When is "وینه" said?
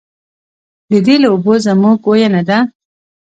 2.09-2.41